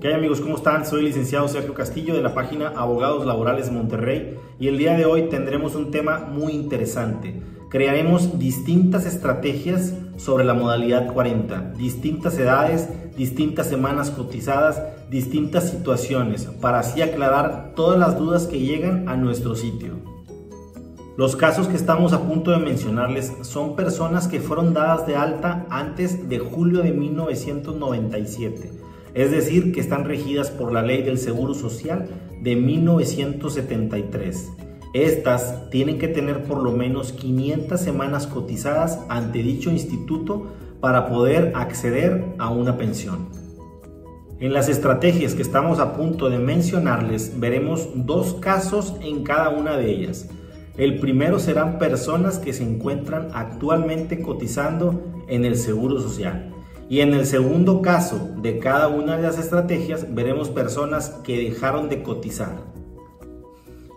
¿Qué 0.00 0.06
hay 0.06 0.14
amigos? 0.14 0.40
¿Cómo 0.40 0.54
están? 0.54 0.86
Soy 0.86 1.02
licenciado 1.02 1.48
Sergio 1.48 1.74
Castillo 1.74 2.14
de 2.14 2.22
la 2.22 2.32
página 2.32 2.68
Abogados 2.68 3.26
Laborales 3.26 3.66
de 3.66 3.72
Monterrey 3.72 4.38
y 4.60 4.68
el 4.68 4.78
día 4.78 4.96
de 4.96 5.06
hoy 5.06 5.22
tendremos 5.22 5.74
un 5.74 5.90
tema 5.90 6.20
muy 6.20 6.52
interesante. 6.52 7.42
Crearemos 7.68 8.38
distintas 8.38 9.06
estrategias 9.06 9.94
sobre 10.16 10.44
la 10.44 10.54
modalidad 10.54 11.12
40, 11.12 11.72
distintas 11.76 12.38
edades, 12.38 12.88
distintas 13.16 13.66
semanas 13.66 14.10
cotizadas, 14.12 14.80
distintas 15.10 15.68
situaciones, 15.68 16.44
para 16.60 16.78
así 16.78 17.02
aclarar 17.02 17.72
todas 17.74 17.98
las 17.98 18.16
dudas 18.16 18.46
que 18.46 18.60
llegan 18.60 19.08
a 19.08 19.16
nuestro 19.16 19.56
sitio. 19.56 19.94
Los 21.16 21.34
casos 21.34 21.66
que 21.66 21.74
estamos 21.74 22.12
a 22.12 22.22
punto 22.22 22.52
de 22.52 22.58
mencionarles 22.58 23.32
son 23.40 23.74
personas 23.74 24.28
que 24.28 24.38
fueron 24.38 24.74
dadas 24.74 25.08
de 25.08 25.16
alta 25.16 25.66
antes 25.70 26.28
de 26.28 26.38
julio 26.38 26.84
de 26.84 26.92
1997 26.92 28.77
es 29.18 29.32
decir, 29.32 29.72
que 29.72 29.80
están 29.80 30.04
regidas 30.04 30.52
por 30.52 30.70
la 30.72 30.80
ley 30.80 31.02
del 31.02 31.18
Seguro 31.18 31.52
Social 31.52 32.08
de 32.40 32.54
1973. 32.54 34.48
Estas 34.94 35.70
tienen 35.70 35.98
que 35.98 36.06
tener 36.06 36.44
por 36.44 36.62
lo 36.62 36.70
menos 36.70 37.10
500 37.10 37.80
semanas 37.80 38.28
cotizadas 38.28 39.00
ante 39.08 39.42
dicho 39.42 39.72
instituto 39.72 40.52
para 40.80 41.08
poder 41.08 41.50
acceder 41.56 42.26
a 42.38 42.50
una 42.50 42.78
pensión. 42.78 43.26
En 44.38 44.52
las 44.52 44.68
estrategias 44.68 45.34
que 45.34 45.42
estamos 45.42 45.80
a 45.80 45.94
punto 45.94 46.30
de 46.30 46.38
mencionarles 46.38 47.40
veremos 47.40 47.88
dos 47.96 48.34
casos 48.34 48.94
en 49.00 49.24
cada 49.24 49.48
una 49.48 49.76
de 49.76 49.90
ellas. 49.90 50.28
El 50.76 51.00
primero 51.00 51.40
serán 51.40 51.80
personas 51.80 52.38
que 52.38 52.52
se 52.52 52.62
encuentran 52.62 53.30
actualmente 53.34 54.22
cotizando 54.22 55.02
en 55.26 55.44
el 55.44 55.56
Seguro 55.56 56.00
Social 56.00 56.54
y 56.88 57.00
en 57.00 57.12
el 57.12 57.26
segundo 57.26 57.82
caso 57.82 58.30
de 58.40 58.58
cada 58.58 58.88
una 58.88 59.16
de 59.16 59.22
las 59.22 59.38
estrategias 59.38 60.14
veremos 60.14 60.48
personas 60.48 61.10
que 61.22 61.50
dejaron 61.50 61.88
de 61.88 62.02
cotizar. 62.02 62.62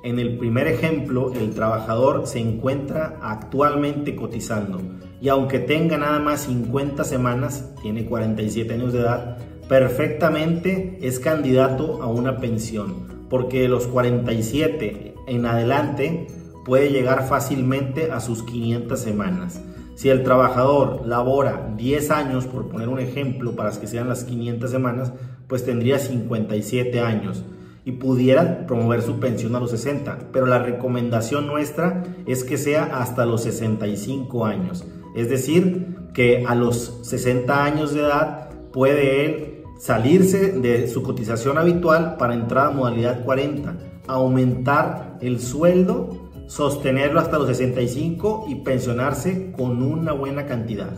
En 0.03 0.19
el 0.19 0.37
primer 0.37 0.67
ejemplo, 0.67 1.31
el 1.33 1.51
trabajador 1.51 2.25
se 2.25 2.39
encuentra 2.39 3.19
actualmente 3.21 4.15
cotizando 4.15 4.81
y 5.21 5.29
aunque 5.29 5.59
tenga 5.59 5.97
nada 5.97 6.19
más 6.19 6.41
50 6.41 7.03
semanas, 7.03 7.71
tiene 7.81 8.05
47 8.05 8.73
años 8.73 8.91
de 8.91 9.01
edad, 9.01 9.37
perfectamente 9.69 10.97
es 11.01 11.19
candidato 11.19 12.01
a 12.01 12.07
una 12.07 12.39
pensión, 12.39 13.27
porque 13.29 13.61
de 13.61 13.67
los 13.69 13.85
47 13.87 15.13
en 15.27 15.45
adelante 15.45 16.27
puede 16.65 16.89
llegar 16.89 17.27
fácilmente 17.27 18.11
a 18.11 18.19
sus 18.19 18.43
500 18.43 18.99
semanas. 18.99 19.61
Si 19.95 20.09
el 20.09 20.23
trabajador 20.23 21.05
labora 21.05 21.73
10 21.77 22.11
años, 22.11 22.45
por 22.45 22.67
poner 22.69 22.89
un 22.89 22.99
ejemplo, 22.99 23.55
para 23.55 23.71
que 23.71 23.87
sean 23.87 24.09
las 24.09 24.23
500 24.23 24.71
semanas, 24.71 25.13
pues 25.47 25.65
tendría 25.65 25.99
57 25.99 26.99
años 27.01 27.43
y 27.83 27.93
pudiera 27.93 28.65
promover 28.67 29.01
su 29.01 29.19
pensión 29.19 29.55
a 29.55 29.59
los 29.59 29.71
60. 29.71 30.29
Pero 30.31 30.45
la 30.45 30.59
recomendación 30.59 31.47
nuestra 31.47 32.03
es 32.25 32.43
que 32.43 32.57
sea 32.57 33.01
hasta 33.01 33.25
los 33.25 33.43
65 33.43 34.45
años. 34.45 34.85
Es 35.15 35.29
decir, 35.29 35.97
que 36.13 36.45
a 36.47 36.55
los 36.55 36.99
60 37.03 37.63
años 37.63 37.93
de 37.93 38.01
edad 38.01 38.49
puede 38.71 39.25
él 39.25 39.63
salirse 39.79 40.51
de 40.51 40.87
su 40.87 41.01
cotización 41.01 41.57
habitual 41.57 42.17
para 42.17 42.35
entrar 42.35 42.67
a 42.67 42.71
modalidad 42.71 43.23
40, 43.23 43.75
aumentar 44.07 45.17
el 45.21 45.39
sueldo 45.39 46.20
sostenerlo 46.51 47.21
hasta 47.21 47.39
los 47.39 47.47
65 47.47 48.47
y 48.49 48.55
pensionarse 48.55 49.53
con 49.53 49.81
una 49.81 50.11
buena 50.11 50.47
cantidad. 50.47 50.91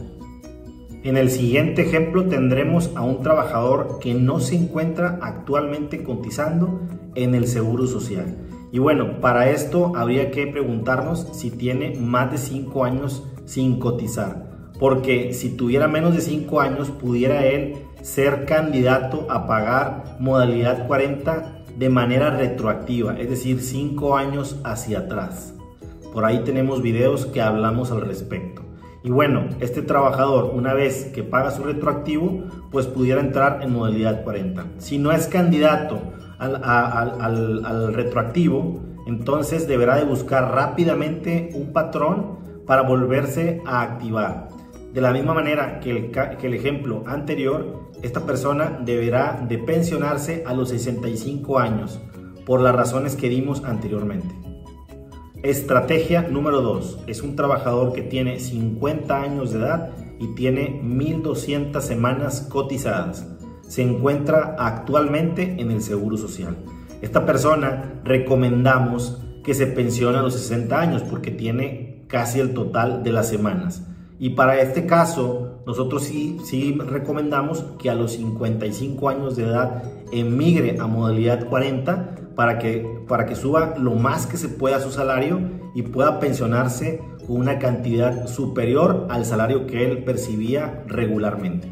En 1.03 1.15
el 1.15 1.29
siguiente 1.29 1.83
ejemplo 1.83 2.27
tendremos 2.27 2.89
a 2.95 3.03
un 3.03 3.21
trabajador 3.21 3.99
que 3.99 4.15
no 4.15 4.39
se 4.39 4.55
encuentra 4.55 5.19
actualmente 5.21 6.01
cotizando 6.01 6.81
en 7.13 7.35
el 7.35 7.45
Seguro 7.45 7.85
Social. 7.85 8.35
Y 8.71 8.79
bueno, 8.79 9.21
para 9.21 9.51
esto 9.51 9.91
habría 9.95 10.31
que 10.31 10.47
preguntarnos 10.47 11.27
si 11.33 11.51
tiene 11.51 11.99
más 11.99 12.31
de 12.31 12.39
5 12.39 12.83
años 12.83 13.23
sin 13.45 13.77
cotizar. 13.77 14.71
Porque 14.79 15.33
si 15.33 15.49
tuviera 15.49 15.87
menos 15.87 16.15
de 16.15 16.21
5 16.21 16.61
años 16.61 16.89
pudiera 16.89 17.45
él 17.45 17.75
ser 18.01 18.45
candidato 18.45 19.27
a 19.29 19.45
pagar 19.45 20.17
modalidad 20.19 20.87
40 20.87 21.62
de 21.77 21.89
manera 21.89 22.29
retroactiva, 22.29 23.17
es 23.17 23.29
decir, 23.29 23.61
5 23.61 24.15
años 24.17 24.59
hacia 24.63 24.99
atrás. 24.99 25.53
Por 26.13 26.25
ahí 26.25 26.43
tenemos 26.43 26.81
videos 26.81 27.25
que 27.25 27.41
hablamos 27.41 27.91
al 27.91 28.01
respecto. 28.01 28.61
Y 29.03 29.09
bueno, 29.09 29.49
este 29.59 29.81
trabajador, 29.81 30.51
una 30.53 30.73
vez 30.73 31.05
que 31.13 31.23
paga 31.23 31.51
su 31.51 31.63
retroactivo, 31.63 32.43
pues 32.71 32.85
pudiera 32.87 33.19
entrar 33.19 33.61
en 33.61 33.73
modalidad 33.73 34.23
40. 34.23 34.65
Si 34.77 34.97
no 34.97 35.11
es 35.11 35.27
candidato 35.27 35.99
al, 36.37 36.63
al 36.63 37.93
retroactivo, 37.93 38.79
entonces 39.05 39.67
deberá 39.67 39.97
de 39.97 40.05
buscar 40.05 40.53
rápidamente 40.53 41.49
un 41.53 41.73
patrón 41.73 42.37
para 42.65 42.83
volverse 42.83 43.61
a 43.65 43.81
activar. 43.81 44.47
De 44.93 45.01
la 45.01 45.11
misma 45.11 45.33
manera 45.33 45.79
que 45.79 45.89
el, 45.89 46.53
ejemplo 46.53 47.03
anterior, 47.07 47.89
esta 48.03 48.27
persona 48.27 48.79
deberá 48.85 49.43
de 49.49 49.57
pensionarse 49.57 50.43
a 50.45 50.53
los 50.53 50.69
65 50.69 51.57
años 51.57 51.99
por 52.45 52.61
las 52.61 52.75
razones 52.75 53.15
que 53.15 53.27
dimos 53.27 53.63
anteriormente. 53.63 54.35
Estrategia 55.41 56.21
número 56.21 56.61
2. 56.61 57.05
Es 57.07 57.23
un 57.23 57.35
trabajador 57.35 57.93
que 57.93 58.03
tiene 58.03 58.39
50 58.39 59.19
años 59.19 59.51
de 59.51 59.59
edad 59.59 59.89
y 60.19 60.27
tiene 60.35 60.79
1.200 60.83 61.81
semanas 61.81 62.47
cotizadas. 62.47 63.27
Se 63.67 63.81
encuentra 63.81 64.55
actualmente 64.59 65.55
en 65.57 65.71
el 65.71 65.81
Seguro 65.81 66.17
Social. 66.17 66.55
Esta 67.01 67.25
persona 67.25 67.99
recomendamos 68.03 69.23
que 69.43 69.55
se 69.55 69.65
pensione 69.65 70.19
a 70.19 70.21
los 70.21 70.35
60 70.35 70.79
años 70.79 71.01
porque 71.01 71.31
tiene 71.31 72.05
casi 72.07 72.39
el 72.39 72.53
total 72.53 73.01
de 73.01 73.11
las 73.11 73.27
semanas. 73.27 73.87
Y 74.23 74.29
para 74.29 74.61
este 74.61 74.85
caso, 74.85 75.59
nosotros 75.65 76.03
sí, 76.03 76.37
sí 76.45 76.77
recomendamos 76.79 77.65
que 77.77 77.89
a 77.89 77.93
los 77.93 78.13
55 78.13 79.09
años 79.09 79.35
de 79.35 79.43
edad 79.43 79.83
emigre 80.13 80.77
a 80.79 80.87
modalidad 80.87 81.49
40 81.49 82.31
para 82.33 82.57
que, 82.57 82.87
para 83.05 83.25
que 83.25 83.35
suba 83.35 83.75
lo 83.77 83.95
más 83.95 84.25
que 84.25 84.37
se 84.37 84.47
pueda 84.47 84.79
su 84.79 84.91
salario 84.91 85.41
y 85.75 85.81
pueda 85.81 86.21
pensionarse 86.21 87.01
con 87.27 87.35
una 87.35 87.59
cantidad 87.59 88.25
superior 88.27 89.07
al 89.09 89.25
salario 89.25 89.67
que 89.67 89.83
él 89.83 90.05
percibía 90.05 90.85
regularmente. 90.87 91.67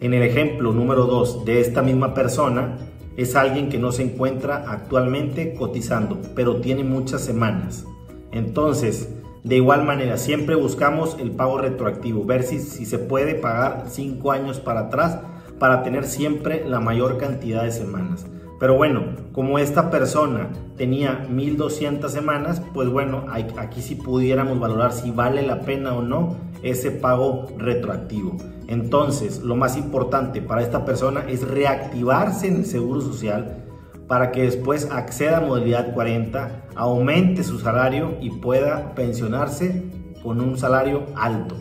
En 0.00 0.12
el 0.12 0.24
ejemplo 0.24 0.72
número 0.72 1.04
2 1.04 1.44
de 1.44 1.60
esta 1.60 1.82
misma 1.82 2.14
persona, 2.14 2.78
es 3.16 3.36
alguien 3.36 3.68
que 3.68 3.78
no 3.78 3.92
se 3.92 4.02
encuentra 4.02 4.64
actualmente 4.66 5.54
cotizando, 5.54 6.18
pero 6.34 6.56
tiene 6.56 6.82
muchas 6.82 7.20
semanas. 7.20 7.86
Entonces, 8.32 9.08
de 9.42 9.56
igual 9.56 9.84
manera, 9.84 10.18
siempre 10.18 10.54
buscamos 10.54 11.16
el 11.18 11.30
pago 11.30 11.58
retroactivo, 11.58 12.24
ver 12.24 12.42
si, 12.42 12.58
se 12.60 12.98
puede 12.98 13.34
pagar 13.34 13.84
5 13.88 14.32
años 14.32 14.60
para 14.60 14.80
atrás 14.80 15.18
para 15.58 15.82
tener 15.82 16.04
siempre 16.04 16.64
la 16.66 16.80
mayor 16.80 17.16
cantidad 17.16 17.62
de 17.62 17.70
semanas. 17.70 18.26
Pero 18.58 18.76
bueno, 18.76 19.04
como 19.32 19.58
esta 19.58 19.90
persona 19.90 20.50
tenía 20.76 21.26
1200 21.30 22.12
semanas, 22.12 22.60
pues 22.74 22.90
bueno, 22.90 23.24
aquí 23.30 23.80
sí 23.80 23.94
pudiéramos 23.94 24.60
valorar 24.60 24.92
si 24.92 25.10
vale 25.10 25.42
la 25.42 25.62
pena 25.62 25.94
o 25.94 26.02
no 26.02 26.36
ese 26.62 26.90
pago 26.90 27.46
retroactivo. 27.56 28.36
Entonces, 28.68 29.40
lo 29.40 29.56
más 29.56 29.78
importante 29.78 30.42
para 30.42 30.62
esta 30.62 30.84
persona 30.84 31.24
es 31.26 31.48
reactivarse 31.48 32.48
en 32.48 32.56
el 32.56 32.66
Seguro 32.66 33.00
Social 33.00 33.69
para 34.10 34.32
que 34.32 34.42
después 34.42 34.88
acceda 34.90 35.36
a 35.36 35.40
modalidad 35.40 35.94
40, 35.94 36.70
aumente 36.74 37.44
su 37.44 37.60
salario 37.60 38.16
y 38.20 38.30
pueda 38.30 38.92
pensionarse 38.96 39.84
con 40.20 40.40
un 40.40 40.58
salario 40.58 41.06
alto. 41.14 41.54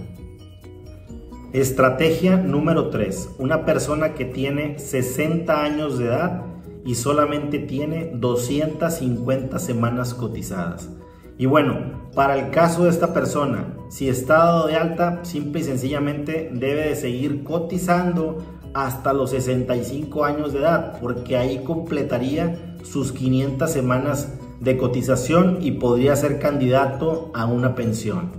Estrategia 1.54 2.38
número 2.38 2.90
3. 2.90 3.36
Una 3.38 3.66
persona 3.66 4.16
que 4.16 4.26
tiene 4.26 4.80
60 4.80 5.64
años 5.64 6.00
de 6.00 6.06
edad 6.06 6.42
y 6.84 6.96
solamente 6.96 7.60
tiene 7.60 8.14
250 8.16 9.60
semanas 9.60 10.16
cotizadas. 10.16 10.90
Y 11.38 11.46
bueno, 11.46 12.10
para 12.16 12.36
el 12.36 12.50
caso 12.50 12.86
de 12.86 12.90
esta 12.90 13.14
persona, 13.14 13.76
si 13.90 14.10
está 14.10 14.38
dado 14.38 14.66
de 14.66 14.76
alta, 14.76 15.20
simple 15.24 15.62
y 15.62 15.66
sencillamente 15.66 16.50
debe 16.52 16.90
de 16.90 16.96
seguir 16.96 17.44
cotizando 17.44 18.40
hasta 18.74 19.14
los 19.14 19.32
65 19.32 20.26
años 20.26 20.54
de 20.54 20.60
edad, 20.60 21.00
porque 21.00 21.38
ahí 21.38 21.64
completaría 21.64 22.78
sus 22.84 23.12
500 23.12 23.72
semanas 23.72 24.34
de 24.60 24.78
cotización 24.78 25.60
y 25.62 25.72
podría 25.72 26.16
ser 26.16 26.40
candidato 26.40 27.32
a 27.34 27.46
una 27.46 27.76
pensión. 27.76 28.32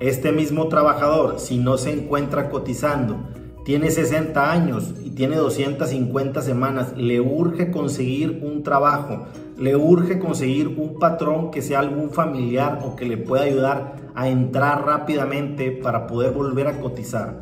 Este 0.00 0.32
mismo 0.32 0.68
trabajador, 0.68 1.38
si 1.38 1.58
no 1.58 1.76
se 1.76 1.92
encuentra 1.92 2.48
cotizando, 2.48 3.16
tiene 3.64 3.90
60 3.90 4.50
años 4.50 4.94
y 5.04 5.10
tiene 5.10 5.36
250 5.36 6.40
semanas, 6.40 6.96
le 6.96 7.20
urge 7.20 7.70
conseguir 7.70 8.40
un 8.42 8.62
trabajo, 8.62 9.26
le 9.58 9.76
urge 9.76 10.18
conseguir 10.18 10.68
un 10.68 10.98
patrón 10.98 11.50
que 11.50 11.60
sea 11.60 11.80
algún 11.80 12.10
familiar 12.10 12.80
o 12.84 12.96
que 12.96 13.04
le 13.04 13.18
pueda 13.18 13.44
ayudar 13.44 13.96
a 14.14 14.28
entrar 14.28 14.86
rápidamente 14.86 15.70
para 15.70 16.06
poder 16.06 16.32
volver 16.32 16.66
a 16.66 16.80
cotizar 16.80 17.38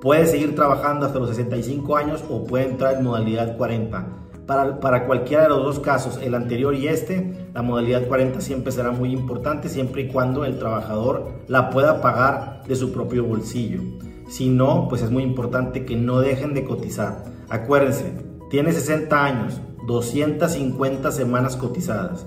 Puede 0.00 0.26
seguir 0.26 0.54
trabajando 0.54 1.06
hasta 1.06 1.18
los 1.18 1.30
65 1.30 1.96
años 1.96 2.24
o 2.28 2.44
puede 2.44 2.66
entrar 2.66 2.96
en 2.96 3.04
modalidad 3.04 3.56
40. 3.56 4.06
Para, 4.46 4.78
para, 4.78 5.06
cualquiera 5.06 5.44
de 5.44 5.48
los 5.48 5.64
dos 5.64 5.80
casos, 5.80 6.20
el 6.22 6.34
anterior 6.34 6.74
y 6.74 6.86
este, 6.86 7.48
la 7.52 7.62
modalidad 7.62 8.06
40 8.06 8.40
siempre 8.40 8.70
será 8.70 8.92
muy 8.92 9.12
importante 9.12 9.68
siempre 9.68 10.02
y 10.02 10.08
cuando 10.08 10.44
el 10.44 10.58
trabajador 10.58 11.32
la 11.48 11.70
pueda 11.70 12.00
pagar 12.00 12.62
de 12.68 12.76
su 12.76 12.92
propio 12.92 13.24
bolsillo. 13.24 13.80
Si 14.28 14.48
no, 14.48 14.86
pues 14.88 15.02
es 15.02 15.10
muy 15.10 15.22
importante 15.22 15.84
que 15.84 15.96
no 15.96 16.20
dejen 16.20 16.54
de 16.54 16.64
cotizar. 16.64 17.24
Acuérdense, 17.48 18.12
tiene 18.50 18.72
60 18.72 19.24
años, 19.24 19.60
250 19.86 21.10
semanas 21.10 21.56
cotizadas. 21.56 22.26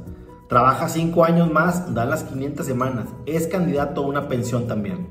Trabaja 0.50 0.90
5 0.90 1.24
años 1.24 1.52
más, 1.52 1.94
da 1.94 2.06
las 2.06 2.24
500 2.24 2.66
semanas. 2.66 3.10
Es 3.26 3.48
candidato 3.48 4.02
a 4.04 4.08
una 4.08 4.28
pensión 4.28 4.68
también. 4.68 5.10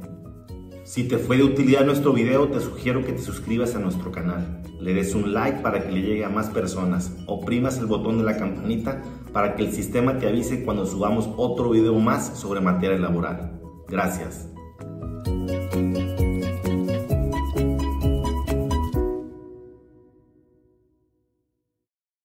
Si 0.89 1.05
te 1.05 1.19
fue 1.19 1.37
de 1.37 1.45
utilidad 1.45 1.85
nuestro 1.85 2.15
video, 2.15 2.49
te 2.49 2.61
sugiero 2.61 3.05
que 3.05 3.13
te 3.13 3.21
suscribas 3.21 3.75
a 3.75 3.79
nuestro 3.79 4.11
canal. 4.11 4.63
Le 4.81 4.95
des 4.95 5.15
un 5.15 5.35
like 5.35 5.61
para 5.61 5.85
que 5.85 5.93
le 5.93 6.01
llegue 6.01 6.25
a 6.25 6.31
más 6.31 6.49
personas. 6.49 7.13
Oprimas 7.27 7.77
el 7.77 7.85
botón 7.85 8.17
de 8.17 8.25
la 8.25 8.39
campanita 8.39 9.03
para 9.35 9.55
que 9.55 9.65
el 9.65 9.73
sistema 9.73 10.19
te 10.19 10.27
avise 10.27 10.65
cuando 10.65 10.87
subamos 10.87 11.29
otro 11.37 11.69
video 11.69 11.95
más 11.97 12.39
sobre 12.39 12.63
materia 12.63 12.97
laboral. 12.97 13.61
Gracias. 13.87 14.49